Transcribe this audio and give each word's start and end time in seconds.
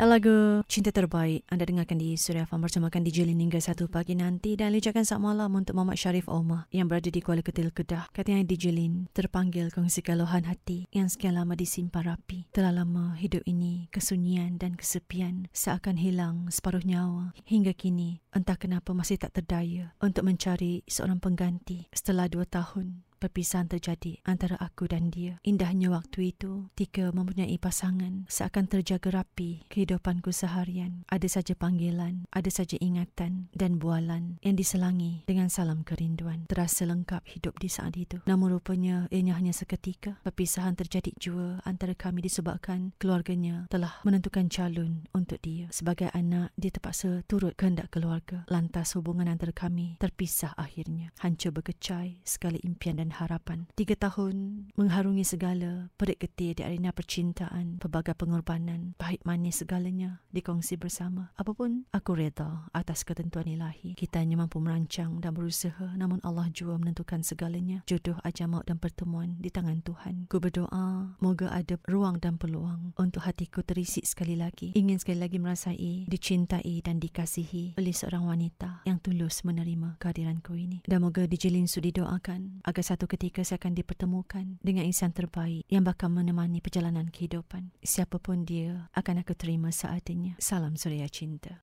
Lagu 0.00 0.64
Cinta 0.64 0.96
Terbaik 0.96 1.44
anda 1.52 1.68
dengarkan 1.68 2.00
di 2.00 2.16
Suria 2.16 2.48
Farm 2.48 2.64
bersamakan 2.64 3.04
DJ 3.04 3.28
Lin 3.28 3.44
hingga 3.44 3.60
satu 3.60 3.84
pagi 3.84 4.16
nanti 4.16 4.56
dan 4.56 4.72
lijakan 4.72 5.04
saat 5.04 5.20
malam 5.20 5.52
untuk 5.52 5.76
Muhammad 5.76 6.00
Sharif 6.00 6.24
Omar 6.24 6.64
yang 6.72 6.88
berada 6.88 7.12
di 7.12 7.20
Kuala 7.20 7.44
Ketil 7.44 7.68
Kedah. 7.68 8.08
Katanya 8.08 8.40
DJ 8.48 8.72
Lin 8.72 9.12
terpanggil 9.12 9.68
kongsi 9.68 10.00
keluhan 10.00 10.48
hati 10.48 10.88
yang 10.88 11.12
sekian 11.12 11.36
lama 11.36 11.52
disimpan 11.52 12.16
rapi. 12.16 12.48
Telah 12.48 12.80
lama 12.80 13.12
hidup 13.20 13.44
ini 13.44 13.92
kesunyian 13.92 14.56
dan 14.56 14.72
kesepian 14.72 15.52
seakan 15.52 16.00
hilang 16.00 16.48
separuh 16.48 16.80
nyawa. 16.80 17.36
Hingga 17.44 17.76
kini 17.76 18.24
entah 18.32 18.56
kenapa 18.56 18.96
masih 18.96 19.20
tak 19.20 19.36
terdaya 19.36 19.92
untuk 20.00 20.24
mencari 20.24 20.80
seorang 20.88 21.20
pengganti 21.20 21.92
setelah 21.92 22.24
dua 22.24 22.48
tahun 22.48 23.04
perpisahan 23.20 23.68
terjadi 23.68 24.16
antara 24.24 24.56
aku 24.56 24.88
dan 24.88 25.12
dia. 25.12 25.36
Indahnya 25.44 25.92
waktu 25.92 26.32
itu, 26.32 26.72
Tika 26.72 27.12
mempunyai 27.12 27.60
pasangan 27.60 28.24
seakan 28.32 28.66
terjaga 28.66 29.20
rapi 29.20 29.68
kehidupanku 29.68 30.32
seharian. 30.32 31.04
Ada 31.12 31.28
saja 31.28 31.52
panggilan, 31.52 32.24
ada 32.32 32.48
saja 32.48 32.80
ingatan 32.80 33.52
dan 33.52 33.76
bualan 33.76 34.40
yang 34.40 34.56
diselangi 34.56 35.28
dengan 35.28 35.52
salam 35.52 35.84
kerinduan. 35.84 36.48
Terasa 36.48 36.88
lengkap 36.88 37.20
hidup 37.28 37.60
di 37.60 37.68
saat 37.68 37.92
itu. 38.00 38.24
Namun 38.24 38.56
rupanya 38.56 39.04
ianya 39.12 39.36
hanya 39.36 39.52
seketika. 39.52 40.16
Perpisahan 40.24 40.72
terjadi 40.72 41.12
jua 41.20 41.60
antara 41.68 41.92
kami 41.92 42.24
disebabkan 42.24 42.96
keluarganya 42.96 43.68
telah 43.68 44.00
menentukan 44.08 44.48
calon 44.48 45.04
untuk 45.12 45.36
dia. 45.44 45.68
Sebagai 45.68 46.08
anak, 46.16 46.56
dia 46.56 46.72
terpaksa 46.72 47.20
turut 47.28 47.52
kehendak 47.58 47.92
keluarga. 47.92 48.48
Lantas 48.48 48.96
hubungan 48.96 49.28
antara 49.28 49.52
kami 49.52 50.00
terpisah 50.00 50.56
akhirnya. 50.56 51.12
Hancur 51.20 51.52
berkecai 51.52 52.22
segala 52.24 52.56
impian 52.64 52.96
dan 52.96 53.09
harapan. 53.14 53.66
Tiga 53.74 53.94
tahun 53.98 54.66
mengharungi 54.74 55.24
segala 55.26 55.90
perik 55.96 56.22
getih 56.22 56.56
di 56.56 56.62
arena 56.66 56.90
percintaan, 56.90 57.80
pelbagai 57.80 58.16
pengorbanan, 58.18 58.94
pahit 58.96 59.22
manis 59.24 59.62
segalanya 59.62 60.20
dikongsi 60.34 60.76
bersama. 60.76 61.32
Apapun 61.36 61.86
aku 61.92 62.16
reda 62.16 62.68
atas 62.74 63.06
ketentuan 63.06 63.46
ilahi. 63.46 63.94
Kita 63.96 64.20
hanya 64.20 64.40
mampu 64.40 64.60
merancang 64.60 65.20
dan 65.20 65.32
berusaha 65.32 65.96
namun 65.96 66.20
Allah 66.26 66.48
jua 66.50 66.76
menentukan 66.76 67.24
segalanya. 67.24 67.86
Jodoh 67.86 68.18
ajar 68.24 68.50
maut 68.50 68.66
dan 68.66 68.76
pertemuan 68.76 69.36
di 69.38 69.48
tangan 69.48 69.80
Tuhan. 69.80 70.26
Ku 70.28 70.42
berdoa 70.42 71.16
moga 71.20 71.48
ada 71.52 71.80
ruang 71.88 72.18
dan 72.18 72.36
peluang 72.36 72.92
untuk 72.98 73.24
hatiku 73.24 73.64
terisi 73.64 74.02
sekali 74.04 74.34
lagi. 74.36 74.72
Ingin 74.76 75.00
sekali 75.00 75.20
lagi 75.22 75.38
merasai 75.38 76.04
dicintai 76.10 76.82
dan 76.84 76.98
dikasihi 77.00 77.78
oleh 77.78 77.94
seorang 77.94 78.26
wanita 78.26 78.84
yang 78.84 79.00
tulus 79.00 79.46
menerima 79.46 79.96
kehadiranku 80.02 80.52
ini. 80.56 80.82
Dan 80.84 81.04
moga 81.04 81.24
dijelin 81.24 81.70
sudi 81.70 81.94
doakan 81.94 82.64
agar 82.66 82.84
satu 82.84 82.99
satu 83.00 83.16
ketika 83.16 83.40
saya 83.40 83.56
akan 83.56 83.72
dipertemukan 83.80 84.60
dengan 84.60 84.84
insan 84.84 85.08
terbaik 85.08 85.64
yang 85.72 85.88
bakal 85.88 86.12
menemani 86.12 86.60
perjalanan 86.60 87.08
kehidupan. 87.08 87.72
Siapapun 87.80 88.44
dia 88.44 88.92
akan 88.92 89.24
aku 89.24 89.32
terima 89.32 89.72
seadanya. 89.72 90.36
Salam 90.36 90.76
Suria 90.76 91.08
Cinta. 91.08 91.56